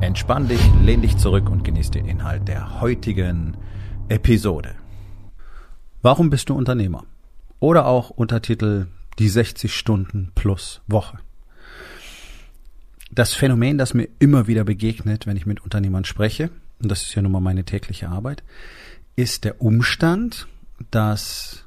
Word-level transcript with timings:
Entspann 0.00 0.48
dich, 0.48 0.62
lehn 0.82 1.02
dich 1.02 1.18
zurück 1.18 1.50
und 1.50 1.62
genieß 1.62 1.90
den 1.90 2.06
Inhalt 2.06 2.48
der 2.48 2.80
heutigen 2.80 3.58
Episode. 4.08 4.74
Warum 6.00 6.30
bist 6.30 6.48
du 6.48 6.54
Unternehmer? 6.54 7.04
Oder 7.58 7.84
auch 7.84 8.08
Untertitel 8.08 8.86
Die 9.18 9.28
60 9.28 9.74
Stunden 9.76 10.32
plus 10.34 10.80
Woche. 10.86 11.18
Das 13.10 13.34
Phänomen, 13.34 13.76
das 13.76 13.92
mir 13.92 14.08
immer 14.18 14.46
wieder 14.46 14.64
begegnet, 14.64 15.26
wenn 15.26 15.36
ich 15.36 15.44
mit 15.44 15.60
Unternehmern 15.60 16.06
spreche, 16.06 16.48
und 16.82 16.90
das 16.90 17.02
ist 17.02 17.14
ja 17.14 17.20
nun 17.20 17.32
mal 17.32 17.40
meine 17.40 17.64
tägliche 17.64 18.08
Arbeit, 18.08 18.42
ist 19.16 19.44
der 19.44 19.60
Umstand, 19.60 20.48
dass 20.90 21.66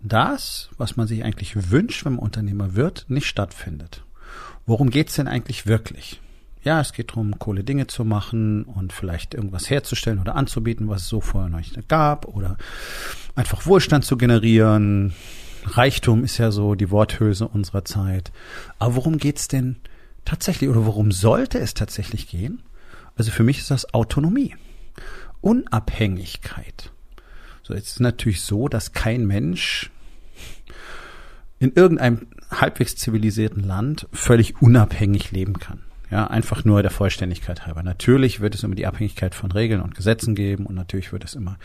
das, 0.00 0.70
was 0.78 0.96
man 0.96 1.06
sich 1.06 1.22
eigentlich 1.22 1.70
wünscht, 1.70 2.04
wenn 2.04 2.14
man 2.14 2.24
Unternehmer 2.24 2.74
wird, 2.74 3.06
nicht 3.08 3.28
stattfindet. 3.28 4.02
Worum 4.66 4.90
geht's 4.90 5.14
denn 5.14 5.28
eigentlich 5.28 5.66
wirklich? 5.68 6.20
Ja, 6.64 6.80
es 6.80 6.92
geht 6.92 7.10
darum, 7.10 7.38
coole 7.38 7.62
Dinge 7.64 7.86
zu 7.86 8.04
machen 8.04 8.64
und 8.64 8.92
vielleicht 8.92 9.34
irgendwas 9.34 9.70
herzustellen 9.70 10.18
oder 10.18 10.34
anzubieten, 10.34 10.88
was 10.88 11.02
es 11.02 11.08
so 11.08 11.20
vorher 11.20 11.48
noch 11.48 11.58
nicht 11.58 11.88
gab 11.88 12.26
oder 12.26 12.56
einfach 13.34 13.66
Wohlstand 13.66 14.04
zu 14.04 14.16
generieren. 14.16 15.14
Reichtum 15.64 16.24
ist 16.24 16.38
ja 16.38 16.50
so 16.50 16.74
die 16.74 16.90
Worthülse 16.90 17.46
unserer 17.46 17.84
Zeit. 17.84 18.32
Aber 18.78 18.96
worum 18.96 19.18
geht's 19.18 19.48
denn 19.48 19.76
tatsächlich 20.24 20.68
oder 20.68 20.84
worum 20.86 21.12
sollte 21.12 21.58
es 21.58 21.74
tatsächlich 21.74 22.28
gehen? 22.28 22.62
Also 23.16 23.30
für 23.30 23.42
mich 23.42 23.58
ist 23.58 23.70
das 23.70 23.94
Autonomie, 23.94 24.54
Unabhängigkeit. 25.40 26.92
So, 27.62 27.74
jetzt 27.74 27.88
ist 27.88 28.00
natürlich 28.00 28.40
so, 28.40 28.68
dass 28.68 28.92
kein 28.92 29.26
Mensch 29.26 29.90
in 31.58 31.72
irgendeinem 31.72 32.28
halbwegs 32.50 32.96
zivilisierten 32.96 33.62
Land 33.62 34.08
völlig 34.12 34.62
unabhängig 34.62 35.32
leben 35.32 35.58
kann. 35.58 35.80
Ja, 36.10 36.26
einfach 36.26 36.64
nur 36.64 36.80
der 36.80 36.90
Vollständigkeit 36.90 37.66
halber. 37.66 37.82
Natürlich 37.82 38.40
wird 38.40 38.54
es 38.54 38.62
immer 38.62 38.74
die 38.74 38.86
Abhängigkeit 38.86 39.34
von 39.34 39.52
Regeln 39.52 39.82
und 39.82 39.94
Gesetzen 39.94 40.34
geben 40.34 40.64
und 40.64 40.74
natürlich 40.74 41.12
wird 41.12 41.22
es 41.22 41.34
immer 41.34 41.58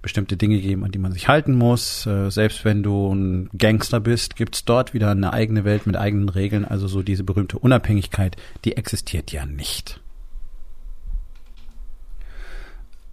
bestimmte 0.00 0.38
Dinge 0.38 0.60
geben, 0.60 0.84
an 0.84 0.92
die 0.92 0.98
man 0.98 1.12
sich 1.12 1.28
halten 1.28 1.54
muss. 1.54 2.06
Äh, 2.06 2.30
selbst 2.30 2.64
wenn 2.64 2.82
du 2.82 3.12
ein 3.14 3.50
Gangster 3.56 4.00
bist, 4.00 4.36
gibt's 4.36 4.64
dort 4.64 4.94
wieder 4.94 5.10
eine 5.10 5.34
eigene 5.34 5.64
Welt 5.64 5.86
mit 5.86 5.96
eigenen 5.96 6.30
Regeln. 6.30 6.64
Also 6.64 6.88
so 6.88 7.02
diese 7.02 7.22
berühmte 7.22 7.58
Unabhängigkeit, 7.58 8.36
die 8.64 8.78
existiert 8.78 9.30
ja 9.30 9.44
nicht. 9.44 10.00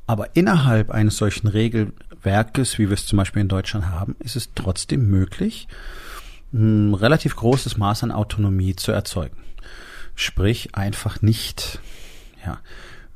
Aber 0.08 0.36
innerhalb 0.36 0.92
eines 0.92 1.18
solchen 1.18 1.48
Regelwerkes, 1.48 2.80
wie 2.80 2.88
wir 2.88 2.94
es 2.94 3.06
zum 3.06 3.18
Beispiel 3.18 3.42
in 3.42 3.50
Deutschland 3.50 3.88
haben, 3.88 4.16
ist 4.20 4.38
es 4.38 4.54
trotzdem 4.56 5.08
möglich, 5.10 5.68
ein 6.54 6.94
relativ 6.94 7.36
großes 7.36 7.78
Maß 7.78 8.04
an 8.04 8.12
Autonomie 8.12 8.76
zu 8.76 8.92
erzeugen. 8.94 9.38
Sprich, 10.22 10.76
einfach 10.76 11.22
nicht, 11.22 11.80
ja, 12.46 12.58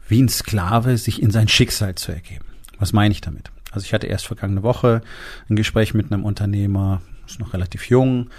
wie 0.07 0.21
ein 0.21 0.29
Sklave 0.29 0.97
sich 0.97 1.21
in 1.21 1.31
sein 1.31 1.49
Schicksal 1.49 1.95
zu 1.95 2.13
ergeben. 2.13 2.45
Was 2.79 2.93
meine 2.93 3.11
ich 3.11 3.19
damit? 3.19 3.51
Also 3.71 3.83
ich 3.83 3.93
hatte 3.93 4.07
erst 4.07 4.25
vergangene 4.25 4.63
Woche 4.63 5.01
ein 5.49 5.57
Gespräch 5.57 5.93
mit 5.93 6.13
einem 6.13 6.23
Unternehmer, 6.23 7.01
ist 7.27 7.41
noch 7.41 7.53
relativ 7.53 7.89
jung, 7.89 8.29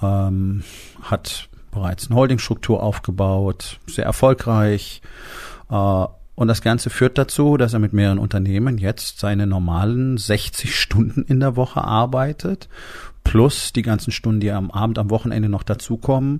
ähm, 0.00 0.62
hat 1.02 1.48
bereits 1.72 2.06
eine 2.06 2.14
Holdingstruktur 2.14 2.80
aufgebaut, 2.80 3.80
sehr 3.88 4.04
erfolgreich. 4.04 5.02
Äh, 5.68 6.06
und 6.36 6.46
das 6.46 6.62
Ganze 6.62 6.90
führt 6.90 7.18
dazu, 7.18 7.56
dass 7.56 7.72
er 7.72 7.80
mit 7.80 7.92
mehreren 7.92 8.20
Unternehmen 8.20 8.78
jetzt 8.78 9.18
seine 9.18 9.48
normalen 9.48 10.16
60 10.16 10.78
Stunden 10.78 11.22
in 11.22 11.40
der 11.40 11.56
Woche 11.56 11.82
arbeitet, 11.82 12.68
plus 13.24 13.72
die 13.72 13.82
ganzen 13.82 14.12
Stunden, 14.12 14.38
die 14.38 14.52
am 14.52 14.70
Abend, 14.70 15.00
am 15.00 15.10
Wochenende 15.10 15.48
noch 15.48 15.64
dazukommen 15.64 16.38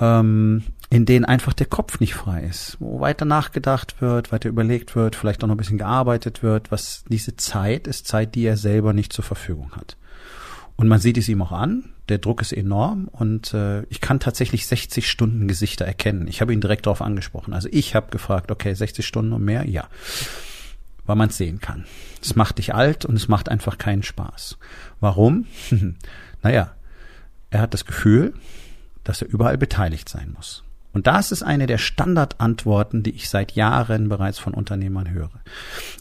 ähm, 0.00 0.62
in 0.90 1.04
denen 1.04 1.24
einfach 1.24 1.52
der 1.52 1.66
Kopf 1.66 2.00
nicht 2.00 2.14
frei 2.14 2.44
ist, 2.44 2.76
wo 2.80 3.00
weiter 3.00 3.24
nachgedacht 3.24 4.00
wird, 4.00 4.32
weiter 4.32 4.48
überlegt 4.48 4.96
wird, 4.96 5.16
vielleicht 5.16 5.44
auch 5.44 5.48
noch 5.48 5.54
ein 5.54 5.58
bisschen 5.58 5.78
gearbeitet 5.78 6.42
wird, 6.42 6.72
was 6.72 7.04
diese 7.08 7.36
Zeit 7.36 7.86
ist 7.86 8.06
Zeit, 8.06 8.34
die 8.34 8.44
er 8.44 8.56
selber 8.56 8.92
nicht 8.94 9.12
zur 9.12 9.24
Verfügung 9.24 9.72
hat. 9.72 9.96
Und 10.76 10.88
man 10.88 11.00
sieht 11.00 11.18
es 11.18 11.28
ihm 11.28 11.42
auch 11.42 11.52
an, 11.52 11.92
der 12.08 12.18
Druck 12.18 12.40
ist 12.40 12.52
enorm 12.52 13.08
und 13.08 13.52
äh, 13.52 13.82
ich 13.90 14.00
kann 14.00 14.20
tatsächlich 14.20 14.66
60 14.66 15.10
Stunden 15.10 15.46
Gesichter 15.46 15.84
erkennen. 15.84 16.26
Ich 16.26 16.40
habe 16.40 16.52
ihn 16.52 16.60
direkt 16.60 16.86
darauf 16.86 17.02
angesprochen. 17.02 17.52
Also 17.52 17.68
ich 17.70 17.94
habe 17.94 18.10
gefragt, 18.10 18.50
okay, 18.50 18.72
60 18.72 19.06
Stunden 19.06 19.32
und 19.32 19.44
mehr? 19.44 19.68
Ja. 19.68 19.88
Weil 21.04 21.16
man 21.16 21.28
es 21.28 21.36
sehen 21.36 21.60
kann. 21.60 21.84
Es 22.22 22.36
macht 22.36 22.58
dich 22.58 22.74
alt 22.74 23.04
und 23.04 23.16
es 23.16 23.28
macht 23.28 23.48
einfach 23.48 23.76
keinen 23.76 24.02
Spaß. 24.02 24.56
Warum? 25.00 25.46
naja, 26.42 26.72
er 27.50 27.60
hat 27.60 27.74
das 27.74 27.84
Gefühl, 27.84 28.32
dass 29.04 29.20
er 29.20 29.28
überall 29.28 29.58
beteiligt 29.58 30.08
sein 30.08 30.32
muss. 30.34 30.64
Und 30.98 31.06
das 31.06 31.30
ist 31.30 31.44
eine 31.44 31.68
der 31.68 31.78
Standardantworten, 31.78 33.04
die 33.04 33.12
ich 33.12 33.28
seit 33.28 33.52
Jahren 33.52 34.08
bereits 34.08 34.40
von 34.40 34.52
Unternehmern 34.52 35.08
höre. 35.08 35.30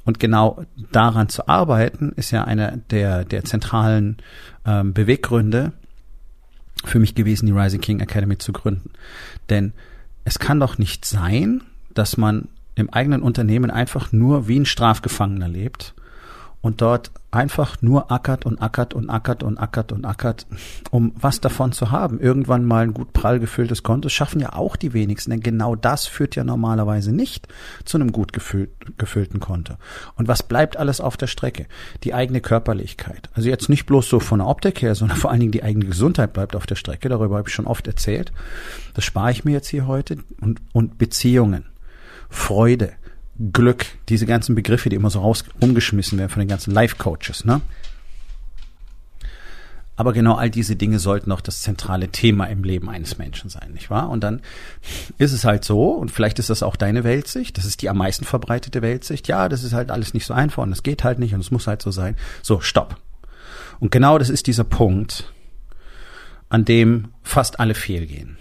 Und 0.05 0.19
genau 0.19 0.65
daran 0.91 1.29
zu 1.29 1.47
arbeiten, 1.47 2.13
ist 2.15 2.31
ja 2.31 2.45
einer 2.45 2.77
der, 2.77 3.23
der 3.23 3.43
zentralen 3.43 4.17
ähm, 4.65 4.93
Beweggründe 4.93 5.71
für 6.83 6.97
mich 6.97 7.13
gewesen, 7.13 7.45
die 7.45 7.51
Rising 7.51 7.79
King 7.79 7.99
Academy 7.99 8.39
zu 8.39 8.53
gründen. 8.53 8.89
Denn 9.51 9.73
es 10.23 10.39
kann 10.39 10.59
doch 10.59 10.79
nicht 10.79 11.05
sein, 11.05 11.61
dass 11.93 12.17
man 12.17 12.47
im 12.73 12.89
eigenen 12.91 13.21
Unternehmen 13.21 13.69
einfach 13.69 14.11
nur 14.11 14.47
wie 14.47 14.59
ein 14.59 14.65
Strafgefangener 14.65 15.47
lebt 15.47 15.93
und 16.67 16.81
dort 16.81 17.11
einfach 17.31 17.81
nur 17.81 18.11
ackert 18.11 18.45
und 18.45 18.61
ackert 18.61 18.93
und 18.93 19.09
ackert 19.09 19.41
und 19.41 19.57
ackert 19.57 19.93
und 19.93 20.03
ackert, 20.03 20.45
um 20.91 21.13
was 21.15 21.39
davon 21.39 21.71
zu 21.71 21.91
haben. 21.91 22.19
Irgendwann 22.19 22.65
mal 22.65 22.83
ein 22.83 22.93
gut 22.93 23.13
prall 23.13 23.39
gefülltes 23.39 23.83
Konto 23.83 24.09
schaffen 24.09 24.41
ja 24.41 24.51
auch 24.51 24.75
die 24.75 24.91
wenigsten, 24.91 25.31
denn 25.31 25.39
genau 25.39 25.75
das 25.75 26.07
führt 26.07 26.35
ja 26.35 26.43
normalerweise 26.43 27.13
nicht 27.13 27.47
zu 27.85 27.97
einem 27.97 28.11
gut 28.11 28.33
gefüllt, 28.33 28.71
gefüllten 28.97 29.39
Konto. 29.39 29.75
Und 30.15 30.27
was 30.27 30.43
bleibt 30.43 30.75
alles 30.75 30.99
auf 30.99 31.15
der 31.15 31.27
Strecke? 31.27 31.67
Die 32.03 32.13
eigene 32.13 32.41
Körperlichkeit. 32.41 33.29
Also 33.33 33.47
jetzt 33.47 33.69
nicht 33.69 33.85
bloß 33.85 34.09
so 34.09 34.19
von 34.19 34.39
der 34.39 34.49
Optik 34.49 34.81
her, 34.81 34.93
sondern 34.95 35.17
vor 35.17 35.31
allen 35.31 35.39
Dingen 35.39 35.53
die 35.53 35.63
eigene 35.63 35.85
Gesundheit 35.85 36.33
bleibt 36.33 36.53
auf 36.53 36.65
der 36.65 36.75
Strecke. 36.75 37.07
Darüber 37.07 37.37
habe 37.37 37.47
ich 37.47 37.55
schon 37.55 37.67
oft 37.67 37.87
erzählt. 37.87 38.33
Das 38.93 39.05
spare 39.05 39.31
ich 39.31 39.45
mir 39.45 39.51
jetzt 39.51 39.69
hier 39.69 39.87
heute. 39.87 40.17
Und, 40.41 40.59
und 40.73 40.97
Beziehungen. 40.97 41.63
Freude 42.29 42.91
Glück, 43.53 43.85
diese 44.09 44.25
ganzen 44.25 44.55
Begriffe, 44.55 44.89
die 44.89 44.95
immer 44.95 45.09
so 45.09 45.19
raus 45.19 45.43
umgeschmissen 45.59 46.17
werden 46.17 46.29
von 46.29 46.39
den 46.39 46.49
ganzen 46.49 46.73
Life-Coaches, 46.73 47.45
ne? 47.45 47.61
Aber 49.99 50.13
genau 50.13 50.35
all 50.35 50.51
diese 50.51 50.75
Dinge 50.75 50.99
sollten 50.99 51.31
auch 51.31 51.41
das 51.41 51.63
zentrale 51.63 52.09
Thema 52.09 52.45
im 52.45 52.63
Leben 52.63 52.87
eines 52.87 53.17
Menschen 53.17 53.49
sein, 53.49 53.71
nicht 53.73 53.89
wahr? 53.89 54.09
Und 54.09 54.23
dann 54.23 54.41
ist 55.17 55.33
es 55.33 55.43
halt 55.43 55.65
so, 55.65 55.89
und 55.89 56.11
vielleicht 56.11 56.37
ist 56.37 56.51
das 56.51 56.61
auch 56.61 56.75
deine 56.75 57.03
Weltsicht, 57.03 57.57
das 57.57 57.65
ist 57.65 57.81
die 57.81 57.89
am 57.89 57.97
meisten 57.97 58.23
verbreitete 58.23 58.83
Weltsicht, 58.83 59.27
ja, 59.27 59.49
das 59.49 59.63
ist 59.63 59.73
halt 59.73 59.89
alles 59.89 60.13
nicht 60.13 60.27
so 60.27 60.35
einfach 60.35 60.61
und 60.61 60.69
das 60.69 60.83
geht 60.83 61.03
halt 61.03 61.17
nicht 61.17 61.33
und 61.33 61.39
es 61.39 61.49
muss 61.49 61.65
halt 61.65 61.81
so 61.81 61.89
sein. 61.89 62.15
So, 62.43 62.61
stopp. 62.61 62.97
Und 63.79 63.91
genau 63.91 64.19
das 64.19 64.29
ist 64.29 64.45
dieser 64.45 64.63
Punkt, 64.63 65.33
an 66.49 66.63
dem 66.63 67.09
fast 67.23 67.59
alle 67.59 67.73
fehlgehen. 67.73 68.37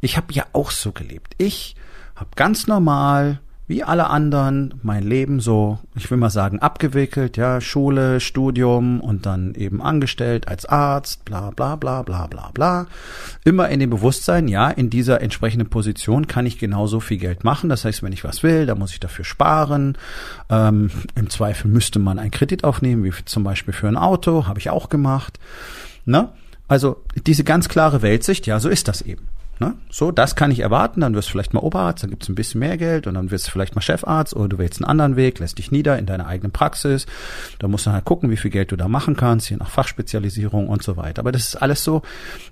Ich 0.00 0.16
habe 0.16 0.32
ja 0.32 0.44
auch 0.52 0.72
so 0.72 0.90
gelebt. 0.90 1.34
Ich 1.38 1.76
habe 2.16 2.30
ganz 2.34 2.66
normal 2.66 3.40
wie 3.68 3.82
alle 3.82 4.08
anderen 4.08 4.74
mein 4.82 5.02
Leben 5.02 5.40
so, 5.40 5.78
ich 5.96 6.08
will 6.10 6.18
mal 6.18 6.30
sagen, 6.30 6.60
abgewickelt, 6.60 7.36
ja, 7.36 7.60
Schule, 7.60 8.20
Studium 8.20 9.00
und 9.00 9.26
dann 9.26 9.54
eben 9.54 9.82
angestellt 9.82 10.46
als 10.46 10.66
Arzt, 10.66 11.24
bla 11.24 11.50
bla 11.50 11.74
bla 11.74 12.02
bla 12.02 12.28
bla 12.28 12.50
bla. 12.54 12.86
Immer 13.44 13.68
in 13.68 13.80
dem 13.80 13.90
Bewusstsein, 13.90 14.46
ja, 14.46 14.68
in 14.68 14.88
dieser 14.88 15.20
entsprechenden 15.20 15.68
Position 15.68 16.28
kann 16.28 16.46
ich 16.46 16.58
genauso 16.58 17.00
viel 17.00 17.18
Geld 17.18 17.42
machen. 17.42 17.68
Das 17.68 17.84
heißt, 17.84 18.04
wenn 18.04 18.12
ich 18.12 18.22
was 18.22 18.44
will, 18.44 18.66
dann 18.66 18.78
muss 18.78 18.92
ich 18.92 19.00
dafür 19.00 19.24
sparen. 19.24 19.98
Ähm, 20.48 20.90
Im 21.16 21.28
Zweifel 21.28 21.68
müsste 21.68 21.98
man 21.98 22.20
einen 22.20 22.30
Kredit 22.30 22.62
aufnehmen, 22.62 23.02
wie 23.02 23.12
zum 23.24 23.42
Beispiel 23.42 23.74
für 23.74 23.88
ein 23.88 23.96
Auto, 23.96 24.46
habe 24.46 24.60
ich 24.60 24.70
auch 24.70 24.88
gemacht. 24.88 25.40
Ne? 26.04 26.28
Also 26.68 27.02
diese 27.26 27.42
ganz 27.42 27.68
klare 27.68 28.02
Weltsicht, 28.02 28.46
ja, 28.46 28.60
so 28.60 28.68
ist 28.68 28.86
das 28.86 29.02
eben. 29.02 29.26
Ne? 29.58 29.74
So, 29.90 30.10
das 30.10 30.36
kann 30.36 30.50
ich 30.50 30.60
erwarten, 30.60 31.00
dann 31.00 31.14
wirst 31.14 31.28
du 31.28 31.32
vielleicht 31.32 31.54
mal 31.54 31.60
Oberarzt, 31.60 32.02
dann 32.02 32.10
gibt's 32.10 32.28
ein 32.28 32.34
bisschen 32.34 32.58
mehr 32.58 32.76
Geld 32.76 33.06
und 33.06 33.14
dann 33.14 33.30
wirst 33.30 33.46
du 33.46 33.50
vielleicht 33.50 33.74
mal 33.74 33.80
Chefarzt 33.80 34.36
oder 34.36 34.48
du 34.48 34.58
wählst 34.58 34.80
einen 34.80 34.90
anderen 34.90 35.16
Weg, 35.16 35.38
lässt 35.38 35.56
dich 35.56 35.70
nieder 35.70 35.98
in 35.98 36.04
deiner 36.04 36.26
eigenen 36.26 36.52
Praxis. 36.52 37.06
Da 37.58 37.66
musst 37.66 37.86
du 37.86 37.92
halt 37.92 38.04
gucken, 38.04 38.30
wie 38.30 38.36
viel 38.36 38.50
Geld 38.50 38.70
du 38.70 38.76
da 38.76 38.86
machen 38.86 39.16
kannst, 39.16 39.48
je 39.48 39.56
nach 39.56 39.70
Fachspezialisierung 39.70 40.68
und 40.68 40.82
so 40.82 40.98
weiter. 40.98 41.20
Aber 41.20 41.32
das 41.32 41.48
ist 41.48 41.56
alles 41.56 41.82
so, 41.82 42.02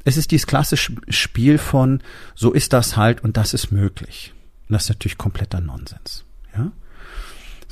es 0.05 0.17
ist 0.17 0.31
dieses 0.31 0.47
klassische 0.47 0.95
Spiel 1.09 1.59
von, 1.59 2.01
so 2.35 2.53
ist 2.53 2.73
das 2.73 2.97
halt 2.97 3.23
und 3.23 3.37
das 3.37 3.53
ist 3.53 3.71
möglich. 3.71 4.33
Und 4.69 4.73
das 4.73 4.85
ist 4.85 4.89
natürlich 4.89 5.19
kompletter 5.19 5.61
Nonsens. 5.61 6.25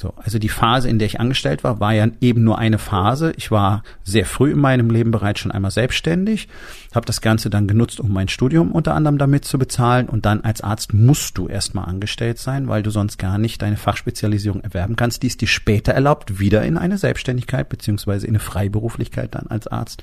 So, 0.02 0.14
also 0.16 0.40
die 0.40 0.48
Phase, 0.48 0.88
in 0.88 0.98
der 0.98 1.06
ich 1.06 1.20
angestellt 1.20 1.62
war, 1.62 1.78
war 1.78 1.94
ja 1.94 2.08
eben 2.20 2.42
nur 2.42 2.58
eine 2.58 2.78
Phase. 2.78 3.32
Ich 3.36 3.52
war 3.52 3.84
sehr 4.02 4.26
früh 4.26 4.50
in 4.50 4.58
meinem 4.58 4.90
Leben 4.90 5.12
bereits 5.12 5.38
schon 5.38 5.52
einmal 5.52 5.70
selbstständig, 5.70 6.48
habe 6.92 7.06
das 7.06 7.20
Ganze 7.20 7.50
dann 7.50 7.68
genutzt, 7.68 8.00
um 8.00 8.12
mein 8.12 8.26
Studium 8.26 8.72
unter 8.72 8.94
anderem 8.94 9.16
damit 9.16 9.44
zu 9.44 9.60
bezahlen 9.60 10.08
und 10.08 10.26
dann 10.26 10.40
als 10.40 10.60
Arzt 10.60 10.92
musst 10.92 11.38
du 11.38 11.46
erstmal 11.46 11.84
angestellt 11.84 12.38
sein, 12.38 12.66
weil 12.66 12.82
du 12.82 12.90
sonst 12.90 13.16
gar 13.16 13.38
nicht 13.38 13.62
deine 13.62 13.76
Fachspezialisierung 13.76 14.62
erwerben 14.62 14.96
kannst, 14.96 15.22
die 15.22 15.28
es 15.28 15.36
dir 15.36 15.46
später 15.46 15.92
erlaubt, 15.92 16.40
wieder 16.40 16.64
in 16.64 16.78
eine 16.78 16.98
Selbstständigkeit 16.98 17.68
beziehungsweise 17.68 18.26
in 18.26 18.32
eine 18.32 18.40
Freiberuflichkeit 18.40 19.36
dann 19.36 19.46
als 19.46 19.68
Arzt 19.68 20.02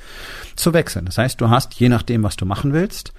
zu 0.56 0.72
wechseln. 0.72 1.07
Das 1.07 1.18
heißt, 1.18 1.42
du 1.42 1.50
hast, 1.50 1.74
je 1.74 1.90
nachdem, 1.90 2.24
was 2.24 2.38
du 2.38 2.46
machen 2.46 2.72
willst, 2.72 3.12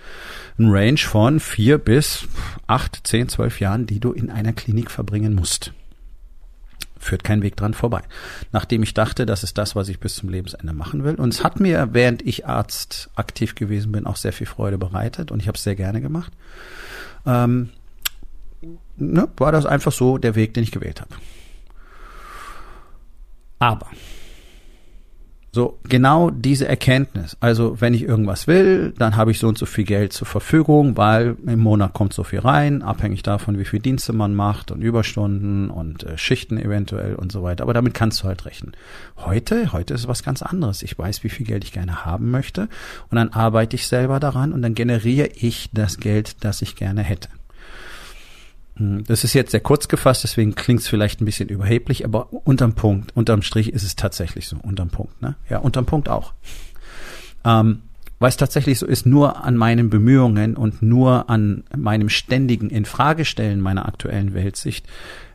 ein 0.58 0.70
Range 0.70 0.96
von 0.96 1.40
vier 1.40 1.76
bis 1.76 2.26
acht, 2.66 3.06
zehn, 3.06 3.28
zwölf 3.28 3.60
Jahren, 3.60 3.84
die 3.84 4.00
du 4.00 4.12
in 4.12 4.30
einer 4.30 4.54
Klinik 4.54 4.90
verbringen 4.90 5.34
musst 5.34 5.74
führt 7.00 7.24
kein 7.24 7.42
Weg 7.42 7.56
dran 7.56 7.74
vorbei. 7.74 8.02
Nachdem 8.52 8.82
ich 8.82 8.94
dachte, 8.94 9.26
das 9.26 9.42
ist 9.42 9.58
das, 9.58 9.74
was 9.74 9.88
ich 9.88 9.98
bis 9.98 10.14
zum 10.14 10.28
Lebensende 10.28 10.72
machen 10.72 11.02
will. 11.02 11.14
Und 11.16 11.32
es 11.34 11.42
hat 11.42 11.58
mir, 11.58 11.88
während 11.92 12.22
ich 12.22 12.46
Arzt 12.46 13.10
aktiv 13.16 13.54
gewesen 13.54 13.90
bin, 13.90 14.06
auch 14.06 14.16
sehr 14.16 14.32
viel 14.32 14.46
Freude 14.46 14.78
bereitet 14.78 15.32
und 15.32 15.40
ich 15.40 15.48
habe 15.48 15.56
es 15.56 15.64
sehr 15.64 15.74
gerne 15.74 16.00
gemacht. 16.00 16.32
Ähm, 17.26 17.70
ne, 18.96 19.28
war 19.38 19.50
das 19.50 19.66
einfach 19.66 19.92
so 19.92 20.18
der 20.18 20.34
Weg, 20.34 20.54
den 20.54 20.62
ich 20.62 20.70
gewählt 20.70 21.00
habe. 21.00 21.14
Aber 23.58 23.86
so, 25.52 25.80
genau 25.88 26.30
diese 26.30 26.68
Erkenntnis. 26.68 27.36
Also, 27.40 27.80
wenn 27.80 27.92
ich 27.92 28.02
irgendwas 28.02 28.46
will, 28.46 28.94
dann 28.96 29.16
habe 29.16 29.32
ich 29.32 29.40
so 29.40 29.48
und 29.48 29.58
so 29.58 29.66
viel 29.66 29.84
Geld 29.84 30.12
zur 30.12 30.28
Verfügung, 30.28 30.96
weil 30.96 31.36
im 31.44 31.58
Monat 31.58 31.92
kommt 31.92 32.12
so 32.12 32.22
viel 32.22 32.38
rein, 32.38 32.82
abhängig 32.82 33.24
davon, 33.24 33.58
wie 33.58 33.64
viel 33.64 33.80
Dienste 33.80 34.12
man 34.12 34.34
macht 34.34 34.70
und 34.70 34.80
Überstunden 34.80 35.68
und 35.70 36.04
äh, 36.04 36.16
Schichten 36.16 36.56
eventuell 36.56 37.16
und 37.16 37.32
so 37.32 37.42
weiter. 37.42 37.64
Aber 37.64 37.74
damit 37.74 37.94
kannst 37.94 38.22
du 38.22 38.28
halt 38.28 38.46
rechnen. 38.46 38.72
Heute, 39.16 39.72
heute 39.72 39.94
ist 39.94 40.06
was 40.06 40.22
ganz 40.22 40.42
anderes. 40.42 40.82
Ich 40.82 40.96
weiß, 40.96 41.24
wie 41.24 41.30
viel 41.30 41.46
Geld 41.46 41.64
ich 41.64 41.72
gerne 41.72 42.04
haben 42.04 42.30
möchte 42.30 42.68
und 43.08 43.16
dann 43.16 43.30
arbeite 43.30 43.74
ich 43.74 43.88
selber 43.88 44.20
daran 44.20 44.52
und 44.52 44.62
dann 44.62 44.74
generiere 44.74 45.30
ich 45.34 45.70
das 45.72 45.98
Geld, 45.98 46.44
das 46.44 46.62
ich 46.62 46.76
gerne 46.76 47.02
hätte. 47.02 47.28
Hm, 48.80 49.04
das 49.04 49.24
ist 49.24 49.34
jetzt 49.34 49.50
sehr 49.50 49.60
kurz 49.60 49.88
gefasst, 49.88 50.24
deswegen 50.24 50.54
klingt 50.54 50.80
es 50.80 50.88
vielleicht 50.88 51.20
ein 51.20 51.26
bisschen 51.26 51.50
überheblich, 51.50 52.04
aber 52.04 52.32
unterm 52.32 52.74
Punkt, 52.74 53.14
unterm 53.14 53.42
Strich 53.42 53.72
ist 53.72 53.82
es 53.82 53.94
tatsächlich 53.94 54.48
so, 54.48 54.56
unterm 54.56 54.88
Punkt, 54.88 55.20
ne? 55.20 55.36
Ja, 55.48 55.58
unterm 55.58 55.84
Punkt 55.84 56.08
auch. 56.08 56.32
Ähm, 57.44 57.82
weil 58.18 58.30
es 58.30 58.36
tatsächlich 58.36 58.78
so 58.78 58.86
ist, 58.86 59.06
nur 59.06 59.44
an 59.44 59.56
meinen 59.56 59.90
Bemühungen 59.90 60.56
und 60.56 60.82
nur 60.82 61.28
an 61.30 61.64
meinem 61.76 62.08
ständigen 62.08 62.70
Infragestellen 62.70 63.60
meiner 63.60 63.86
aktuellen 63.86 64.34
Weltsicht 64.34 64.86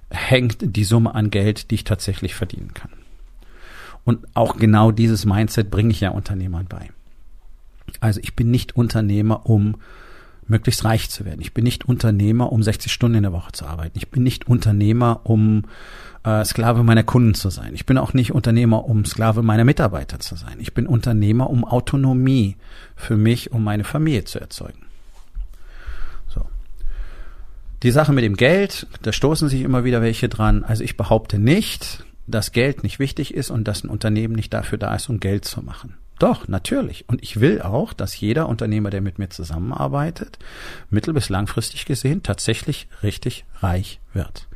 hängt 0.10 0.58
die 0.62 0.84
Summe 0.84 1.14
an 1.14 1.30
Geld, 1.30 1.72
die 1.72 1.76
ich 1.76 1.84
tatsächlich 1.84 2.36
verdienen 2.36 2.74
kann. 2.74 2.92
Und 4.06 4.28
auch 4.36 4.58
genau 4.58 4.92
dieses 4.92 5.26
Mindset 5.26 5.72
bringe 5.72 5.92
ich 5.92 6.00
ja 6.00 6.10
Unternehmern 6.10 6.66
bei. 6.68 6.90
Also 8.02 8.20
ich 8.22 8.36
bin 8.36 8.52
nicht 8.52 8.76
Unternehmer, 8.76 9.48
um 9.48 9.78
möglichst 10.48 10.86
reich 10.86 11.10
zu 11.10 11.26
werden. 11.26 11.42
Ich 11.42 11.54
bin 11.54 11.64
nicht 11.64 11.86
Unternehmer, 11.86 12.52
um 12.52 12.62
60 12.62 12.92
Stunden 12.92 13.18
in 13.18 13.24
der 13.24 13.34
Woche 13.34 13.52
zu 13.52 13.66
arbeiten. 13.66 13.98
Ich 13.98 14.10
bin 14.10 14.24
nicht 14.24 14.48
Unternehmer, 14.48 15.22
um 15.24 15.64
äh, 16.24 16.46
Sklave 16.46 16.84
meiner 16.84 17.04
Kunden 17.04 17.34
zu 17.34 17.50
sein. 17.50 17.74
Ich 17.74 17.86
bin 17.86 17.98
auch 17.98 18.14
nicht 18.14 18.34
Unternehmer, 18.34 18.86
um 18.86 19.06
Sklave 19.06 19.42
meiner 19.42 19.64
Mitarbeiter 19.64 20.20
zu 20.20 20.36
sein. 20.36 20.58
Ich 20.60 20.74
bin 20.74 20.88
Unternehmer, 20.88 21.50
um 21.50 21.64
Autonomie 21.64 22.58
für 22.96 23.18
mich, 23.18 23.52
um 23.52 23.64
meine 23.64 23.84
Familie 23.84 24.26
zu 24.26 24.40
erzeugen. 24.40 24.86
So. 26.28 26.46
Die 27.84 27.92
Sache 27.92 28.14
mit 28.14 28.24
dem 28.24 28.36
Geld, 28.36 28.88
da 29.02 29.12
stoßen 29.12 29.50
sich 29.50 29.62
immer 29.62 29.84
wieder 29.84 30.02
welche 30.02 30.30
dran. 30.30 30.64
Also 30.64 30.84
ich 30.84 30.98
behaupte 30.98 31.40
nicht, 31.40 32.04
dass 32.28 32.52
Geld 32.52 32.84
nicht 32.84 33.00
wichtig 33.00 33.34
ist 33.34 33.50
und 33.50 33.68
dass 33.68 33.84
ein 33.84 33.90
Unternehmen 33.90 34.36
nicht 34.36 34.54
dafür 34.54 34.78
da 34.78 34.96
ist, 34.96 35.10
um 35.10 35.20
Geld 35.20 35.46
zu 35.46 35.62
machen. 35.62 35.96
Doch, 36.20 36.48
natürlich. 36.48 37.06
Und 37.08 37.22
ich 37.22 37.40
will 37.40 37.62
auch, 37.62 37.94
dass 37.94 38.20
jeder 38.20 38.48
Unternehmer, 38.48 38.90
der 38.90 39.02
mit 39.02 39.20
mir 39.20 39.30
zusammenarbeitet, 39.30 40.40
mittel- 40.90 41.14
bis 41.14 41.30
langfristig 41.30 41.86
gesehen 41.86 42.24
tatsächlich 42.24 42.88
richtig 43.04 43.46
reich 43.60 44.00
wird. 44.14 44.48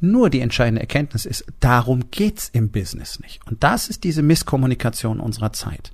Nur 0.00 0.28
die 0.28 0.40
entscheidende 0.40 0.80
Erkenntnis 0.80 1.24
ist, 1.24 1.46
darum 1.60 2.10
geht's 2.10 2.48
im 2.52 2.70
Business 2.70 3.20
nicht. 3.20 3.46
Und 3.46 3.62
das 3.64 3.88
ist 3.88 4.04
diese 4.04 4.22
Misskommunikation 4.22 5.20
unserer 5.20 5.52
Zeit. 5.52 5.92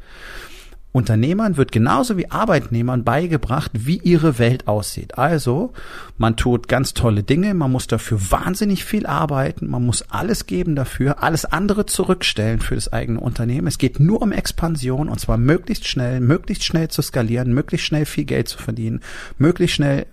Unternehmern 0.92 1.56
wird 1.56 1.70
genauso 1.70 2.16
wie 2.16 2.30
Arbeitnehmern 2.30 3.04
beigebracht, 3.04 3.70
wie 3.74 3.98
ihre 3.98 4.40
Welt 4.40 4.66
aussieht. 4.66 5.18
Also, 5.18 5.72
man 6.18 6.36
tut 6.36 6.66
ganz 6.66 6.94
tolle 6.94 7.22
Dinge, 7.22 7.54
man 7.54 7.70
muss 7.70 7.86
dafür 7.86 8.18
wahnsinnig 8.30 8.84
viel 8.84 9.06
arbeiten, 9.06 9.68
man 9.68 9.86
muss 9.86 10.02
alles 10.10 10.46
geben 10.46 10.74
dafür, 10.74 11.22
alles 11.22 11.44
andere 11.44 11.86
zurückstellen 11.86 12.60
für 12.60 12.74
das 12.74 12.92
eigene 12.92 13.20
Unternehmen. 13.20 13.68
Es 13.68 13.78
geht 13.78 14.00
nur 14.00 14.20
um 14.20 14.32
Expansion 14.32 15.08
und 15.08 15.20
zwar 15.20 15.36
möglichst 15.36 15.86
schnell, 15.86 16.20
möglichst 16.20 16.64
schnell 16.64 16.88
zu 16.88 17.02
skalieren, 17.02 17.54
möglichst 17.54 17.86
schnell 17.86 18.04
viel 18.04 18.24
Geld 18.24 18.48
zu 18.48 18.58
verdienen, 18.58 19.00
möglichst 19.38 19.76
schnell 19.76 20.06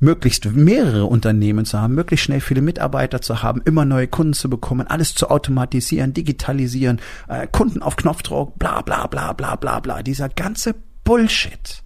möglichst 0.00 0.46
mehrere 0.46 1.04
Unternehmen 1.04 1.64
zu 1.64 1.78
haben, 1.80 1.94
möglichst 1.94 2.24
schnell 2.24 2.40
viele 2.40 2.62
Mitarbeiter 2.62 3.20
zu 3.20 3.42
haben, 3.42 3.62
immer 3.64 3.84
neue 3.84 4.08
Kunden 4.08 4.32
zu 4.32 4.50
bekommen, 4.50 4.86
alles 4.86 5.14
zu 5.14 5.30
automatisieren, 5.30 6.14
digitalisieren, 6.14 7.00
äh, 7.28 7.46
Kunden 7.46 7.82
auf 7.82 7.96
Knopfdruck, 7.96 8.58
bla 8.58 8.80
bla 8.82 9.06
bla 9.06 9.32
bla 9.32 9.56
bla 9.56 9.80
bla. 9.80 10.02
Dieser 10.02 10.28
ganze 10.28 10.74
Bullshit 11.04 11.82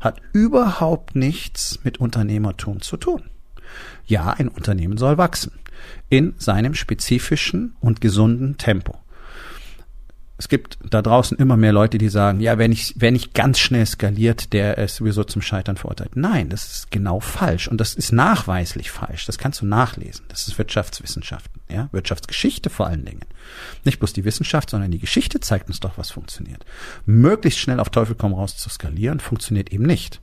hat 0.00 0.20
überhaupt 0.32 1.16
nichts 1.16 1.80
mit 1.82 1.98
Unternehmertum 1.98 2.82
zu 2.82 2.96
tun. 2.96 3.22
Ja, 4.06 4.30
ein 4.30 4.48
Unternehmen 4.48 4.98
soll 4.98 5.18
wachsen 5.18 5.52
in 6.08 6.34
seinem 6.38 6.74
spezifischen 6.74 7.74
und 7.80 8.00
gesunden 8.00 8.58
Tempo 8.58 9.03
es 10.36 10.48
gibt 10.48 10.78
da 10.88 11.00
draußen 11.00 11.38
immer 11.38 11.56
mehr 11.56 11.72
Leute, 11.72 11.96
die 11.96 12.08
sagen, 12.08 12.40
ja, 12.40 12.58
wenn 12.58 12.72
ich, 12.72 12.94
wenn 12.96 13.14
ich 13.14 13.34
ganz 13.34 13.60
schnell 13.60 13.86
skaliert, 13.86 14.52
der 14.52 14.78
ist 14.78 14.96
sowieso 14.96 15.22
zum 15.22 15.42
Scheitern 15.42 15.76
verurteilt. 15.76 16.16
Nein, 16.16 16.48
das 16.48 16.64
ist 16.64 16.90
genau 16.90 17.20
falsch. 17.20 17.68
Und 17.68 17.80
das 17.80 17.94
ist 17.94 18.10
nachweislich 18.10 18.90
falsch. 18.90 19.26
Das 19.26 19.38
kannst 19.38 19.60
du 19.60 19.66
nachlesen. 19.66 20.24
Das 20.28 20.48
ist 20.48 20.58
Wirtschaftswissenschaften, 20.58 21.60
ja, 21.68 21.88
Wirtschaftsgeschichte 21.92 22.68
vor 22.68 22.88
allen 22.88 23.04
Dingen. 23.04 23.20
Nicht 23.84 24.00
bloß 24.00 24.12
die 24.12 24.24
Wissenschaft, 24.24 24.70
sondern 24.70 24.90
die 24.90 24.98
Geschichte 24.98 25.38
zeigt 25.38 25.68
uns 25.68 25.78
doch, 25.78 25.98
was 25.98 26.10
funktioniert. 26.10 26.64
Möglichst 27.06 27.60
schnell 27.60 27.78
auf 27.78 27.90
Teufel 27.90 28.16
komm 28.16 28.34
raus 28.34 28.56
zu 28.56 28.68
skalieren, 28.68 29.20
funktioniert 29.20 29.72
eben 29.72 29.84
nicht 29.84 30.20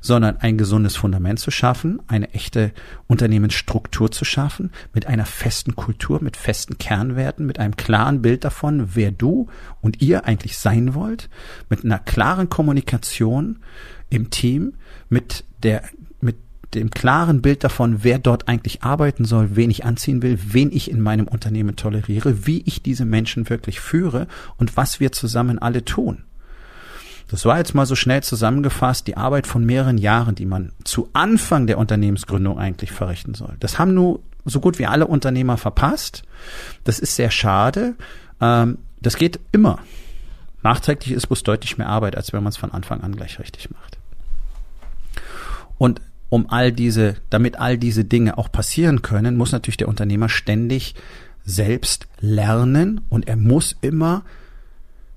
sondern 0.00 0.38
ein 0.38 0.58
gesundes 0.58 0.96
Fundament 0.96 1.38
zu 1.38 1.50
schaffen, 1.50 2.00
eine 2.06 2.32
echte 2.32 2.72
Unternehmensstruktur 3.06 4.10
zu 4.10 4.24
schaffen, 4.24 4.70
mit 4.94 5.06
einer 5.06 5.26
festen 5.26 5.76
Kultur, 5.76 6.22
mit 6.22 6.36
festen 6.36 6.78
Kernwerten, 6.78 7.46
mit 7.46 7.58
einem 7.58 7.76
klaren 7.76 8.22
Bild 8.22 8.44
davon, 8.44 8.94
wer 8.94 9.10
du 9.10 9.48
und 9.80 10.00
ihr 10.02 10.24
eigentlich 10.24 10.58
sein 10.58 10.94
wollt, 10.94 11.28
mit 11.68 11.84
einer 11.84 11.98
klaren 11.98 12.48
Kommunikation 12.48 13.58
im 14.08 14.30
Team, 14.30 14.74
mit 15.08 15.44
der, 15.62 15.82
mit 16.20 16.36
dem 16.74 16.90
klaren 16.90 17.42
Bild 17.42 17.64
davon, 17.64 18.02
wer 18.02 18.18
dort 18.18 18.48
eigentlich 18.48 18.82
arbeiten 18.82 19.24
soll, 19.24 19.56
wen 19.56 19.70
ich 19.70 19.84
anziehen 19.84 20.22
will, 20.22 20.38
wen 20.42 20.70
ich 20.72 20.90
in 20.90 21.00
meinem 21.00 21.28
Unternehmen 21.28 21.76
toleriere, 21.76 22.46
wie 22.46 22.62
ich 22.66 22.82
diese 22.82 23.04
Menschen 23.04 23.48
wirklich 23.48 23.80
führe 23.80 24.26
und 24.56 24.76
was 24.76 25.00
wir 25.00 25.12
zusammen 25.12 25.58
alle 25.58 25.84
tun. 25.84 26.24
Das 27.30 27.44
war 27.44 27.58
jetzt 27.58 27.74
mal 27.74 27.86
so 27.86 27.94
schnell 27.94 28.24
zusammengefasst 28.24 29.06
die 29.06 29.16
Arbeit 29.16 29.46
von 29.46 29.64
mehreren 29.64 29.98
Jahren, 29.98 30.34
die 30.34 30.46
man 30.46 30.72
zu 30.82 31.08
Anfang 31.12 31.68
der 31.68 31.78
Unternehmensgründung 31.78 32.58
eigentlich 32.58 32.90
verrichten 32.90 33.34
soll. 33.34 33.56
Das 33.60 33.78
haben 33.78 33.94
nur 33.94 34.20
so 34.44 34.58
gut 34.58 34.80
wie 34.80 34.86
alle 34.86 35.06
Unternehmer 35.06 35.56
verpasst. 35.56 36.24
Das 36.82 36.98
ist 36.98 37.14
sehr 37.14 37.30
schade. 37.30 37.94
Ähm, 38.40 38.78
das 39.00 39.16
geht 39.16 39.38
immer. 39.52 39.78
Nachträglich 40.62 41.12
ist 41.12 41.28
bloß 41.28 41.44
deutlich 41.44 41.78
mehr 41.78 41.88
Arbeit, 41.88 42.16
als 42.16 42.32
wenn 42.32 42.42
man 42.42 42.50
es 42.50 42.56
von 42.56 42.72
Anfang 42.72 43.00
an 43.00 43.14
gleich 43.14 43.38
richtig 43.38 43.70
macht. 43.70 43.98
Und 45.78 46.00
um 46.30 46.50
all 46.50 46.72
diese, 46.72 47.16
damit 47.30 47.60
all 47.60 47.78
diese 47.78 48.04
Dinge 48.04 48.38
auch 48.38 48.50
passieren 48.50 49.02
können, 49.02 49.36
muss 49.36 49.52
natürlich 49.52 49.76
der 49.76 49.88
Unternehmer 49.88 50.28
ständig 50.28 50.94
selbst 51.44 52.08
lernen 52.20 53.00
und 53.08 53.28
er 53.28 53.36
muss 53.36 53.76
immer 53.80 54.22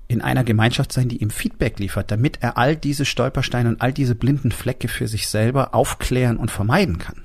in 0.06 0.20
einer 0.20 0.44
Gemeinschaft 0.44 0.92
sein, 0.92 1.08
die 1.08 1.22
ihm 1.22 1.30
Feedback 1.30 1.78
liefert, 1.78 2.10
damit 2.10 2.38
er 2.40 2.58
all 2.58 2.76
diese 2.76 3.04
Stolpersteine 3.04 3.68
und 3.68 3.80
all 3.80 3.92
diese 3.92 4.14
blinden 4.14 4.52
Flecke 4.52 4.88
für 4.88 5.08
sich 5.08 5.28
selber 5.28 5.74
aufklären 5.74 6.36
und 6.36 6.50
vermeiden 6.50 6.98
kann. 6.98 7.22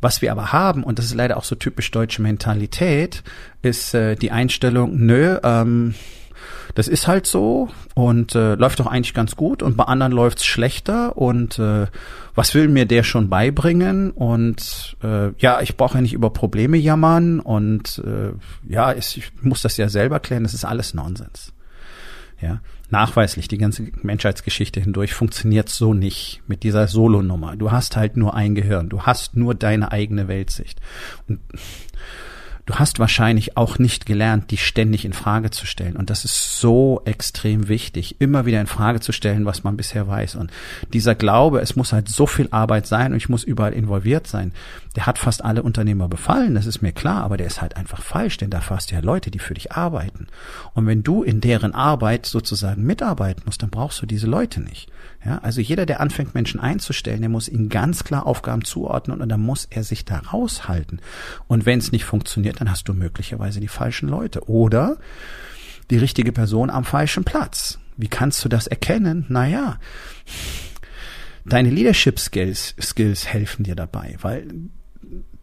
Was 0.00 0.22
wir 0.22 0.32
aber 0.32 0.52
haben, 0.52 0.82
und 0.82 0.98
das 0.98 1.06
ist 1.06 1.14
leider 1.14 1.36
auch 1.36 1.44
so 1.44 1.54
typisch 1.54 1.90
deutsche 1.90 2.22
Mentalität, 2.22 3.22
ist 3.62 3.94
äh, 3.94 4.14
die 4.16 4.30
Einstellung, 4.30 4.96
nö, 5.04 5.38
ähm, 5.42 5.94
das 6.74 6.88
ist 6.88 7.06
halt 7.06 7.26
so 7.26 7.68
und 7.94 8.34
äh, 8.34 8.54
läuft 8.54 8.80
doch 8.80 8.86
eigentlich 8.86 9.14
ganz 9.14 9.36
gut 9.36 9.62
und 9.62 9.76
bei 9.76 9.84
anderen 9.84 10.12
läuft's 10.12 10.44
schlechter 10.44 11.16
und 11.16 11.58
äh, 11.58 11.86
was 12.34 12.54
will 12.54 12.68
mir 12.68 12.86
der 12.86 13.02
schon 13.02 13.28
beibringen 13.28 14.10
und 14.10 14.96
äh, 15.02 15.32
ja, 15.38 15.60
ich 15.60 15.76
brauche 15.76 15.96
ja 15.96 16.00
nicht 16.02 16.12
über 16.12 16.30
Probleme 16.30 16.76
jammern 16.76 17.40
und 17.40 18.02
äh, 18.04 18.32
ja, 18.70 18.92
ich 18.92 19.32
muss 19.42 19.62
das 19.62 19.76
ja 19.76 19.88
selber 19.88 20.20
klären, 20.20 20.44
das 20.44 20.54
ist 20.54 20.64
alles 20.64 20.94
Nonsens. 20.94 21.52
Ja, 22.40 22.60
nachweislich, 22.88 23.48
die 23.48 23.58
ganze 23.58 23.88
Menschheitsgeschichte 24.02 24.80
hindurch 24.80 25.12
funktioniert 25.12 25.68
so 25.68 25.92
nicht 25.92 26.40
mit 26.46 26.62
dieser 26.62 26.88
Solonummer. 26.88 27.54
Du 27.56 27.70
hast 27.70 27.96
halt 27.96 28.16
nur 28.16 28.34
ein 28.34 28.54
Gehirn, 28.54 28.88
du 28.88 29.02
hast 29.02 29.36
nur 29.36 29.54
deine 29.54 29.92
eigene 29.92 30.26
Weltsicht. 30.26 30.80
Und 31.28 31.40
du 32.70 32.76
hast 32.76 33.00
wahrscheinlich 33.00 33.56
auch 33.56 33.80
nicht 33.80 34.06
gelernt, 34.06 34.52
die 34.52 34.56
ständig 34.56 35.04
in 35.04 35.12
Frage 35.12 35.50
zu 35.50 35.66
stellen. 35.66 35.96
Und 35.96 36.08
das 36.08 36.24
ist 36.24 36.60
so 36.60 37.02
extrem 37.04 37.66
wichtig, 37.66 38.20
immer 38.20 38.46
wieder 38.46 38.60
in 38.60 38.68
Frage 38.68 39.00
zu 39.00 39.10
stellen, 39.10 39.44
was 39.44 39.64
man 39.64 39.76
bisher 39.76 40.06
weiß. 40.06 40.36
Und 40.36 40.52
dieser 40.92 41.16
Glaube, 41.16 41.60
es 41.62 41.74
muss 41.74 41.92
halt 41.92 42.08
so 42.08 42.28
viel 42.28 42.46
Arbeit 42.52 42.86
sein 42.86 43.10
und 43.10 43.16
ich 43.16 43.28
muss 43.28 43.42
überall 43.42 43.72
involviert 43.72 44.28
sein, 44.28 44.52
der 44.94 45.06
hat 45.06 45.18
fast 45.18 45.44
alle 45.44 45.62
Unternehmer 45.62 46.08
befallen, 46.08 46.54
das 46.54 46.66
ist 46.66 46.82
mir 46.82 46.92
klar, 46.92 47.22
aber 47.22 47.36
der 47.36 47.46
ist 47.46 47.60
halt 47.60 47.76
einfach 47.76 48.02
falsch, 48.02 48.36
denn 48.38 48.50
da 48.50 48.60
hast 48.68 48.90
du 48.90 48.94
ja 48.94 49.00
Leute, 49.00 49.30
die 49.30 49.38
für 49.38 49.54
dich 49.54 49.72
arbeiten. 49.72 50.28
Und 50.74 50.86
wenn 50.86 51.02
du 51.02 51.22
in 51.22 51.40
deren 51.40 51.74
Arbeit 51.74 52.26
sozusagen 52.26 52.84
mitarbeiten 52.84 53.42
musst, 53.46 53.62
dann 53.62 53.70
brauchst 53.70 54.00
du 54.02 54.06
diese 54.06 54.26
Leute 54.26 54.60
nicht. 54.60 54.88
Ja, 55.24 55.38
also 55.38 55.60
jeder, 55.60 55.86
der 55.86 56.00
anfängt, 56.00 56.34
Menschen 56.34 56.60
einzustellen, 56.60 57.20
der 57.20 57.28
muss 57.28 57.48
ihnen 57.48 57.68
ganz 57.68 58.04
klar 58.04 58.26
Aufgaben 58.26 58.64
zuordnen 58.64 59.20
und 59.20 59.28
dann 59.28 59.40
muss 59.40 59.66
er 59.68 59.84
sich 59.84 60.04
da 60.04 60.18
raushalten. 60.18 61.00
Und 61.46 61.66
wenn 61.66 61.78
es 61.78 61.92
nicht 61.92 62.04
funktioniert, 62.04 62.59
dann 62.60 62.70
hast 62.70 62.88
du 62.88 62.92
möglicherweise 62.92 63.58
die 63.58 63.68
falschen 63.68 64.08
Leute 64.08 64.46
oder 64.48 64.98
die 65.88 65.96
richtige 65.96 66.30
Person 66.30 66.68
am 66.68 66.84
falschen 66.84 67.24
Platz. 67.24 67.78
Wie 67.96 68.08
kannst 68.08 68.44
du 68.44 68.50
das 68.50 68.66
erkennen? 68.66 69.24
Naja, 69.30 69.78
deine 71.46 71.70
Leadership 71.70 72.20
Skills, 72.20 72.74
Skills 72.78 73.26
helfen 73.26 73.64
dir 73.64 73.74
dabei, 73.74 74.16
weil 74.20 74.46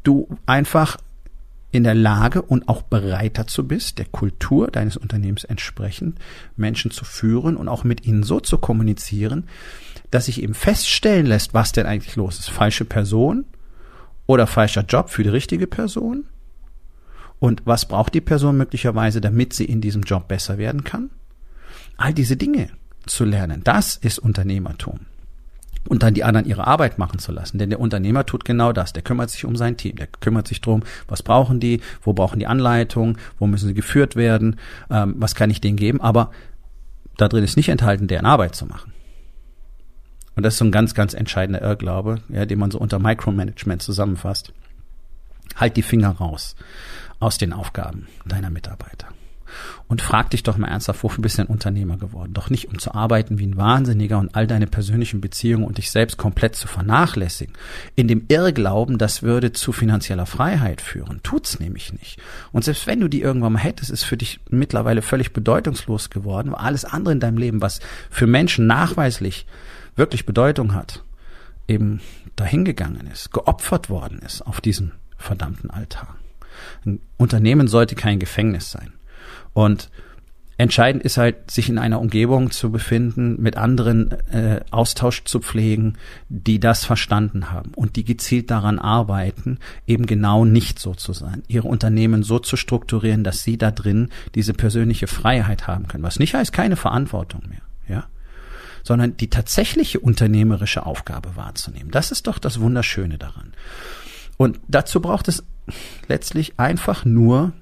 du 0.03 0.29
einfach 0.45 0.97
in 1.71 1.83
der 1.83 1.95
Lage 1.95 2.43
und 2.43 2.69
auch 2.69 2.83
bereit 2.83 3.39
dazu 3.39 3.67
bist, 3.67 3.97
der 3.97 4.05
Kultur 4.05 4.67
deines 4.67 4.95
Unternehmens 4.95 5.43
entsprechend 5.43 6.19
Menschen 6.55 6.91
zu 6.91 7.03
führen 7.03 7.57
und 7.57 7.67
auch 7.67 7.83
mit 7.83 8.05
ihnen 8.05 8.21
so 8.21 8.39
zu 8.39 8.59
kommunizieren, 8.59 9.47
dass 10.11 10.25
sich 10.25 10.41
eben 10.43 10.53
feststellen 10.53 11.25
lässt, 11.25 11.55
was 11.55 11.71
denn 11.71 11.87
eigentlich 11.87 12.15
los 12.15 12.37
ist. 12.37 12.51
Falsche 12.51 12.85
Person 12.85 13.45
oder 14.27 14.45
falscher 14.45 14.83
Job 14.83 15.09
für 15.09 15.23
die 15.23 15.29
richtige 15.29 15.65
Person? 15.65 16.25
Und 17.39 17.61
was 17.65 17.87
braucht 17.87 18.13
die 18.13 18.21
Person 18.21 18.57
möglicherweise, 18.57 19.21
damit 19.21 19.53
sie 19.53 19.65
in 19.65 19.81
diesem 19.81 20.03
Job 20.03 20.27
besser 20.27 20.57
werden 20.57 20.83
kann? 20.83 21.11
All 21.97 22.13
diese 22.13 22.37
Dinge 22.37 22.69
zu 23.05 23.25
lernen, 23.25 23.61
das 23.63 23.95
ist 23.95 24.19
Unternehmertum 24.19 24.99
und 25.87 26.03
dann 26.03 26.13
die 26.13 26.23
anderen 26.23 26.47
ihre 26.47 26.67
Arbeit 26.67 26.97
machen 26.97 27.19
zu 27.19 27.31
lassen. 27.31 27.57
Denn 27.57 27.69
der 27.69 27.79
Unternehmer 27.79 28.25
tut 28.25 28.45
genau 28.45 28.73
das. 28.73 28.93
Der 28.93 29.03
kümmert 29.03 29.29
sich 29.29 29.45
um 29.45 29.55
sein 29.55 29.77
Team. 29.77 29.95
Der 29.95 30.07
kümmert 30.07 30.47
sich 30.47 30.61
drum, 30.61 30.83
was 31.07 31.23
brauchen 31.23 31.59
die, 31.59 31.81
wo 32.01 32.13
brauchen 32.13 32.39
die 32.39 32.47
Anleitung, 32.47 33.17
wo 33.39 33.47
müssen 33.47 33.67
sie 33.67 33.73
geführt 33.73 34.15
werden, 34.15 34.57
ähm, 34.89 35.15
was 35.17 35.35
kann 35.35 35.49
ich 35.49 35.61
denen 35.61 35.77
geben. 35.77 36.01
Aber 36.01 36.31
da 37.17 37.27
drin 37.27 37.43
ist 37.43 37.57
nicht 37.57 37.69
enthalten, 37.69 38.07
deren 38.07 38.25
Arbeit 38.25 38.55
zu 38.55 38.65
machen. 38.65 38.93
Und 40.35 40.43
das 40.43 40.53
ist 40.53 40.59
so 40.59 40.65
ein 40.65 40.71
ganz, 40.71 40.93
ganz 40.93 41.13
entscheidender 41.13 41.61
Irrglaube, 41.61 42.19
ja, 42.29 42.45
den 42.45 42.59
man 42.59 42.69
so 42.69 42.77
unter 42.77 42.99
Micromanagement 42.99 43.81
zusammenfasst. 43.81 44.53
Halt 45.55 45.77
die 45.77 45.81
Finger 45.81 46.09
raus 46.09 46.55
aus 47.19 47.37
den 47.37 47.53
Aufgaben 47.53 48.07
deiner 48.25 48.49
Mitarbeiter. 48.49 49.07
Und 49.87 50.01
frag 50.01 50.29
dich 50.31 50.43
doch 50.43 50.57
mal 50.57 50.67
ernsthaft, 50.67 51.03
wofür 51.03 51.21
bist 51.21 51.37
du 51.37 51.43
ein 51.43 51.47
Unternehmer 51.47 51.97
geworden? 51.97 52.33
Doch 52.33 52.49
nicht, 52.49 52.67
um 52.67 52.79
zu 52.79 52.93
arbeiten 52.93 53.39
wie 53.39 53.47
ein 53.47 53.57
Wahnsinniger 53.57 54.19
und 54.19 54.35
all 54.35 54.47
deine 54.47 54.67
persönlichen 54.67 55.21
Beziehungen 55.21 55.63
und 55.63 55.77
dich 55.77 55.91
selbst 55.91 56.17
komplett 56.17 56.55
zu 56.55 56.67
vernachlässigen. 56.67 57.55
In 57.95 58.07
dem 58.07 58.25
Irrglauben, 58.27 58.97
das 58.97 59.23
würde 59.23 59.53
zu 59.53 59.71
finanzieller 59.71 60.25
Freiheit 60.25 60.81
führen. 60.81 61.21
Tut's 61.23 61.59
nämlich 61.59 61.93
nicht. 61.93 62.19
Und 62.51 62.65
selbst 62.65 62.87
wenn 62.87 62.99
du 62.99 63.07
die 63.07 63.21
irgendwann 63.21 63.53
mal 63.53 63.59
hättest, 63.59 63.89
ist 63.89 64.03
für 64.03 64.17
dich 64.17 64.39
mittlerweile 64.49 65.01
völlig 65.01 65.31
bedeutungslos 65.31 66.09
geworden, 66.09 66.51
weil 66.51 66.59
alles 66.59 66.85
andere 66.85 67.13
in 67.13 67.19
deinem 67.19 67.37
Leben, 67.37 67.61
was 67.61 67.79
für 68.09 68.27
Menschen 68.27 68.67
nachweislich 68.67 69.45
wirklich 69.95 70.25
Bedeutung 70.25 70.73
hat, 70.73 71.03
eben 71.67 72.01
dahingegangen 72.35 73.07
ist, 73.07 73.31
geopfert 73.31 73.89
worden 73.89 74.19
ist 74.19 74.41
auf 74.41 74.61
diesen 74.61 74.91
verdammten 75.17 75.69
Altar. 75.69 76.17
Ein 76.85 76.99
Unternehmen 77.17 77.67
sollte 77.67 77.95
kein 77.95 78.19
Gefängnis 78.19 78.71
sein. 78.71 78.93
Und 79.53 79.89
entscheidend 80.57 81.03
ist 81.03 81.17
halt, 81.17 81.51
sich 81.51 81.69
in 81.69 81.77
einer 81.77 82.01
Umgebung 82.01 82.51
zu 82.51 82.71
befinden, 82.71 83.41
mit 83.41 83.57
anderen 83.57 84.11
äh, 84.31 84.61
Austausch 84.71 85.23
zu 85.23 85.39
pflegen, 85.39 85.97
die 86.29 86.59
das 86.59 86.83
verstanden 86.85 87.51
haben 87.51 87.71
und 87.75 87.95
die 87.95 88.03
gezielt 88.03 88.49
daran 88.49 88.79
arbeiten, 88.79 89.59
eben 89.85 90.05
genau 90.05 90.45
nicht 90.45 90.79
so 90.79 90.93
zu 90.93 91.13
sein, 91.13 91.43
ihre 91.47 91.67
Unternehmen 91.67 92.23
so 92.23 92.39
zu 92.39 92.57
strukturieren, 92.57 93.23
dass 93.23 93.43
sie 93.43 93.57
da 93.57 93.71
drin 93.71 94.09
diese 94.35 94.53
persönliche 94.53 95.07
Freiheit 95.07 95.67
haben 95.67 95.87
können. 95.87 96.03
Was 96.03 96.19
nicht 96.19 96.33
heißt, 96.33 96.51
keine 96.53 96.75
Verantwortung 96.75 97.43
mehr, 97.49 97.61
ja, 97.87 98.05
sondern 98.83 99.17
die 99.17 99.29
tatsächliche 99.29 99.99
unternehmerische 99.99 100.85
Aufgabe 100.85 101.35
wahrzunehmen. 101.35 101.91
Das 101.91 102.11
ist 102.11 102.25
doch 102.25 102.39
das 102.39 102.59
Wunderschöne 102.59 103.17
daran. 103.17 103.53
Und 104.37 104.59
dazu 104.67 105.01
braucht 105.01 105.27
es 105.27 105.43
letztlich 106.07 106.59
einfach 106.59 107.05
nur 107.05 107.53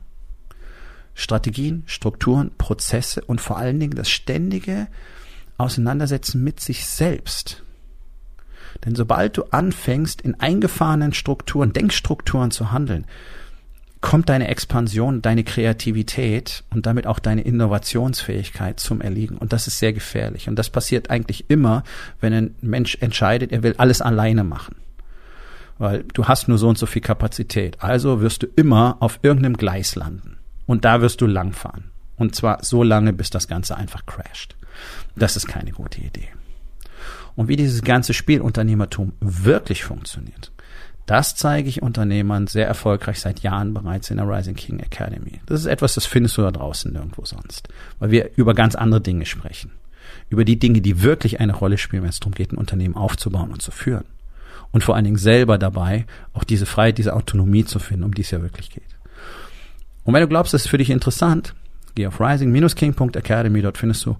Strategien, 1.13 1.83
Strukturen, 1.85 2.51
Prozesse 2.57 3.21
und 3.25 3.41
vor 3.41 3.57
allen 3.57 3.79
Dingen 3.79 3.95
das 3.95 4.09
ständige 4.09 4.87
Auseinandersetzen 5.57 6.43
mit 6.43 6.59
sich 6.59 6.85
selbst. 6.85 7.63
Denn 8.83 8.95
sobald 8.95 9.37
du 9.37 9.43
anfängst, 9.51 10.21
in 10.21 10.39
eingefahrenen 10.39 11.13
Strukturen, 11.13 11.71
Denkstrukturen 11.71 12.51
zu 12.51 12.73
handeln, 12.73 13.05
kommt 14.01 14.29
deine 14.29 14.49
Expansion, 14.49 15.21
deine 15.21 15.43
Kreativität 15.43 16.63
und 16.69 16.85
damit 16.85 17.07
auch 17.07 17.17
deine 17.17 17.41
Innovationsfähigkeit 17.41 18.79
zum 18.79 19.01
Erliegen. 19.01 19.37
Und 19.37 19.53
das 19.53 19.65
ist 19.65 19.79
sehr 19.79 19.93
gefährlich. 19.93 20.47
Und 20.47 20.59
das 20.59 20.69
passiert 20.69 21.09
eigentlich 21.09 21.49
immer, 21.49 21.83
wenn 22.19 22.33
ein 22.33 22.55
Mensch 22.61 22.97
entscheidet, 22.99 23.51
er 23.51 23.63
will 23.63 23.73
alles 23.77 24.01
alleine 24.01 24.43
machen. 24.43 24.75
Weil 25.77 26.03
du 26.13 26.27
hast 26.27 26.47
nur 26.47 26.57
so 26.57 26.69
und 26.69 26.77
so 26.77 26.85
viel 26.85 27.01
Kapazität. 27.01 27.81
Also 27.81 28.21
wirst 28.21 28.43
du 28.43 28.47
immer 28.55 28.97
auf 28.99 29.19
irgendeinem 29.21 29.57
Gleis 29.57 29.95
landen. 29.95 30.37
Und 30.65 30.85
da 30.85 31.01
wirst 31.01 31.21
du 31.21 31.27
langfahren. 31.27 31.91
Und 32.17 32.35
zwar 32.35 32.63
so 32.63 32.83
lange, 32.83 33.13
bis 33.13 33.29
das 33.29 33.47
Ganze 33.47 33.75
einfach 33.75 34.05
crasht. 34.05 34.55
Das 35.15 35.35
ist 35.35 35.47
keine 35.47 35.71
gute 35.71 36.01
Idee. 36.01 36.29
Und 37.35 37.49
wie 37.49 37.57
dieses 37.57 37.81
ganze 37.81 38.13
Spielunternehmertum 38.13 39.13
wirklich 39.19 39.83
funktioniert, 39.83 40.51
das 41.05 41.35
zeige 41.35 41.69
ich 41.69 41.83
Unternehmern 41.83 42.47
sehr 42.47 42.65
erfolgreich 42.65 43.19
seit 43.19 43.41
Jahren 43.41 43.73
bereits 43.73 44.09
in 44.09 44.17
der 44.17 44.27
Rising 44.27 44.55
King 44.55 44.79
Academy. 44.79 45.39
Das 45.45 45.59
ist 45.59 45.67
etwas, 45.67 45.93
das 45.93 46.05
findest 46.05 46.37
du 46.37 46.41
da 46.41 46.51
draußen 46.51 46.91
nirgendwo 46.91 47.25
sonst, 47.25 47.67
weil 47.99 48.09
wir 48.09 48.31
über 48.37 48.55
ganz 48.55 48.75
andere 48.75 49.01
Dinge 49.01 49.25
sprechen. 49.25 49.71
Über 50.29 50.45
die 50.45 50.57
Dinge, 50.57 50.81
die 50.81 51.03
wirklich 51.03 51.39
eine 51.39 51.53
Rolle 51.53 51.77
spielen, 51.77 52.03
wenn 52.03 52.09
es 52.09 52.19
darum 52.19 52.33
geht, 52.33 52.51
ein 52.51 52.57
Unternehmen 52.57 52.95
aufzubauen 52.95 53.51
und 53.51 53.61
zu 53.61 53.71
führen. 53.71 54.05
Und 54.71 54.83
vor 54.83 54.95
allen 54.95 55.05
Dingen 55.05 55.17
selber 55.17 55.57
dabei 55.57 56.05
auch 56.33 56.43
diese 56.43 56.65
Freiheit, 56.65 56.97
diese 56.97 57.13
Autonomie 57.13 57.65
zu 57.65 57.79
finden, 57.79 58.03
um 58.03 58.13
die 58.13 58.21
es 58.21 58.31
ja 58.31 58.41
wirklich 58.41 58.69
geht. 58.69 58.83
Und 60.03 60.13
wenn 60.13 60.21
du 60.21 60.27
glaubst, 60.27 60.53
das 60.53 60.65
ist 60.65 60.69
für 60.69 60.77
dich 60.77 60.89
interessant, 60.89 61.55
geh 61.95 62.07
auf 62.07 62.19
rising-king.academy, 62.19 63.61
dort 63.61 63.77
findest 63.77 64.05
du 64.05 64.17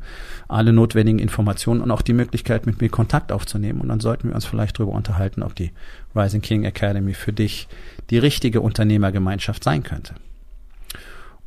alle 0.47 0.73
notwendigen 0.73 1.19
Informationen 1.19 1.81
und 1.81 1.91
auch 1.91 2.01
die 2.01 2.13
Möglichkeit, 2.13 2.65
mit 2.65 2.81
mir 2.81 2.89
Kontakt 2.89 3.31
aufzunehmen. 3.31 3.81
Und 3.81 3.89
dann 3.89 3.99
sollten 3.99 4.29
wir 4.29 4.35
uns 4.35 4.45
vielleicht 4.45 4.79
darüber 4.79 4.93
unterhalten, 4.93 5.43
ob 5.43 5.55
die 5.55 5.71
Rising 6.15 6.41
King 6.41 6.63
Academy 6.63 7.13
für 7.13 7.33
dich 7.33 7.67
die 8.09 8.17
richtige 8.17 8.61
Unternehmergemeinschaft 8.61 9.63
sein 9.63 9.83
könnte. 9.83 10.15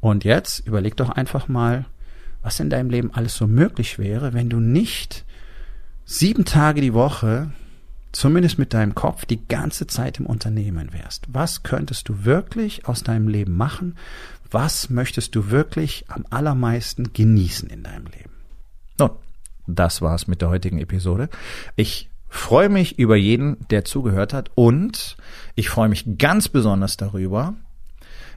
Und 0.00 0.24
jetzt 0.24 0.66
überleg 0.66 0.96
doch 0.96 1.10
einfach 1.10 1.48
mal, 1.48 1.86
was 2.42 2.60
in 2.60 2.70
deinem 2.70 2.90
Leben 2.90 3.12
alles 3.12 3.34
so 3.34 3.46
möglich 3.46 3.98
wäre, 3.98 4.32
wenn 4.32 4.48
du 4.48 4.60
nicht 4.60 5.24
sieben 6.04 6.44
Tage 6.44 6.80
die 6.80 6.94
Woche 6.94 7.50
zumindest 8.12 8.58
mit 8.58 8.74
deinem 8.74 8.94
Kopf 8.94 9.24
die 9.24 9.46
ganze 9.46 9.86
Zeit 9.86 10.18
im 10.18 10.26
Unternehmen 10.26 10.92
wärst. 10.92 11.26
Was 11.28 11.62
könntest 11.62 12.08
du 12.08 12.24
wirklich 12.24 12.86
aus 12.86 13.02
deinem 13.02 13.28
Leben 13.28 13.56
machen? 13.56 13.96
Was 14.50 14.90
möchtest 14.90 15.34
du 15.34 15.50
wirklich 15.50 16.04
am 16.08 16.24
allermeisten 16.30 17.12
genießen 17.12 17.68
in 17.68 17.82
deinem 17.82 18.06
Leben? 18.06 18.32
Nun, 18.98 19.10
das 19.66 20.00
war's 20.00 20.26
mit 20.26 20.40
der 20.40 20.48
heutigen 20.48 20.78
Episode. 20.78 21.28
Ich 21.76 22.08
freue 22.28 22.68
mich 22.68 22.98
über 22.98 23.16
jeden, 23.16 23.56
der 23.68 23.84
zugehört 23.84 24.32
hat 24.32 24.50
und 24.54 25.16
ich 25.54 25.68
freue 25.68 25.88
mich 25.88 26.18
ganz 26.18 26.48
besonders 26.48 26.96
darüber, 26.96 27.54